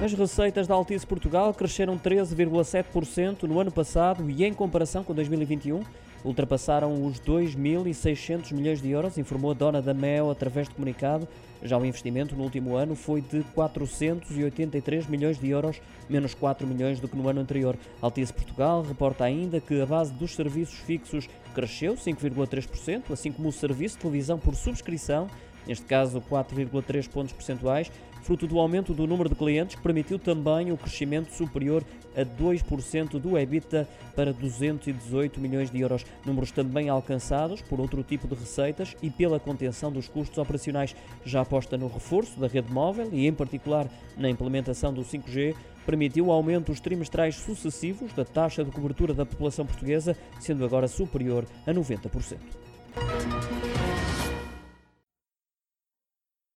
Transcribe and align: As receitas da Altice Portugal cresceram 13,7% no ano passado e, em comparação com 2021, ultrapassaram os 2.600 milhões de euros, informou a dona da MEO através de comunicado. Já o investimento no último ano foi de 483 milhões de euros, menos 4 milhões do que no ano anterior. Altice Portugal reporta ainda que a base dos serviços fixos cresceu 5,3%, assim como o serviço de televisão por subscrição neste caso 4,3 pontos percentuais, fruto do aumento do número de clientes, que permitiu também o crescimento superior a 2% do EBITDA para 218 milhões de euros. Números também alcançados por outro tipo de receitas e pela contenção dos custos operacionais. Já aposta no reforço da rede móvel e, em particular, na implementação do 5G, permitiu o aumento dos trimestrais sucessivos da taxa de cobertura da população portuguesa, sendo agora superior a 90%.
As 0.00 0.12
receitas 0.12 0.68
da 0.68 0.74
Altice 0.76 1.04
Portugal 1.04 1.52
cresceram 1.52 1.98
13,7% 1.98 3.42
no 3.42 3.58
ano 3.58 3.72
passado 3.72 4.30
e, 4.30 4.44
em 4.44 4.54
comparação 4.54 5.02
com 5.02 5.12
2021, 5.12 5.82
ultrapassaram 6.24 7.04
os 7.04 7.18
2.600 7.18 8.52
milhões 8.52 8.80
de 8.80 8.90
euros, 8.90 9.18
informou 9.18 9.50
a 9.50 9.54
dona 9.54 9.82
da 9.82 9.92
MEO 9.92 10.30
através 10.30 10.68
de 10.68 10.74
comunicado. 10.76 11.26
Já 11.64 11.76
o 11.76 11.84
investimento 11.84 12.36
no 12.36 12.44
último 12.44 12.76
ano 12.76 12.94
foi 12.94 13.20
de 13.20 13.42
483 13.56 15.08
milhões 15.08 15.36
de 15.36 15.50
euros, 15.50 15.82
menos 16.08 16.32
4 16.32 16.64
milhões 16.64 17.00
do 17.00 17.08
que 17.08 17.16
no 17.16 17.28
ano 17.28 17.40
anterior. 17.40 17.76
Altice 18.00 18.32
Portugal 18.32 18.82
reporta 18.82 19.24
ainda 19.24 19.60
que 19.60 19.80
a 19.80 19.86
base 19.86 20.12
dos 20.12 20.32
serviços 20.32 20.78
fixos 20.78 21.28
cresceu 21.52 21.94
5,3%, 21.94 23.12
assim 23.12 23.32
como 23.32 23.48
o 23.48 23.52
serviço 23.52 23.96
de 23.96 24.02
televisão 24.02 24.38
por 24.38 24.54
subscrição 24.54 25.28
neste 25.68 25.84
caso 25.84 26.20
4,3 26.20 27.08
pontos 27.08 27.32
percentuais, 27.32 27.92
fruto 28.22 28.46
do 28.46 28.58
aumento 28.58 28.92
do 28.92 29.06
número 29.06 29.28
de 29.28 29.34
clientes, 29.34 29.76
que 29.76 29.82
permitiu 29.82 30.18
também 30.18 30.72
o 30.72 30.76
crescimento 30.76 31.32
superior 31.32 31.84
a 32.16 32.24
2% 32.24 33.18
do 33.18 33.38
EBITDA 33.38 33.88
para 34.16 34.32
218 34.32 35.40
milhões 35.40 35.70
de 35.70 35.80
euros. 35.80 36.04
Números 36.26 36.50
também 36.50 36.88
alcançados 36.88 37.62
por 37.62 37.80
outro 37.80 38.02
tipo 38.02 38.26
de 38.26 38.34
receitas 38.34 38.96
e 39.02 39.10
pela 39.10 39.38
contenção 39.38 39.92
dos 39.92 40.08
custos 40.08 40.38
operacionais. 40.38 40.96
Já 41.24 41.42
aposta 41.42 41.76
no 41.76 41.86
reforço 41.86 42.40
da 42.40 42.48
rede 42.48 42.72
móvel 42.72 43.08
e, 43.12 43.26
em 43.26 43.32
particular, 43.32 43.86
na 44.16 44.28
implementação 44.28 44.92
do 44.92 45.02
5G, 45.02 45.54
permitiu 45.86 46.26
o 46.26 46.32
aumento 46.32 46.66
dos 46.66 46.80
trimestrais 46.80 47.36
sucessivos 47.36 48.12
da 48.12 48.24
taxa 48.24 48.64
de 48.64 48.70
cobertura 48.70 49.14
da 49.14 49.24
população 49.24 49.64
portuguesa, 49.64 50.16
sendo 50.38 50.64
agora 50.64 50.88
superior 50.88 51.46
a 51.66 51.72
90%. 51.72 52.67